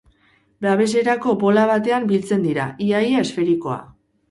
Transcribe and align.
Babeserako 0.65 1.35
bola 1.43 1.67
batean 1.73 2.09
biltzen 2.15 2.43
dira, 2.49 2.67
ia-ia 2.89 3.25
esferikoa. 3.29 3.81